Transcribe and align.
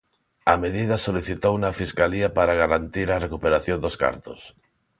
A 0.53 0.55
medida 0.63 1.03
solicitouna 1.07 1.65
a 1.69 1.77
Fiscalía 1.81 2.27
para 2.37 2.57
garantir 2.63 3.07
a 3.11 3.21
recuperación 3.25 3.77
dos 3.81 3.95
cartos. 4.03 4.39